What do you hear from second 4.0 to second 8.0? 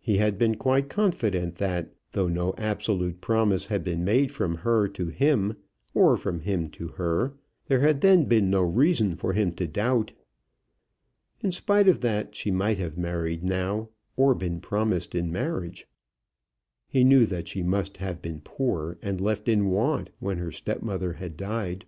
made from her to him, or from him to her, there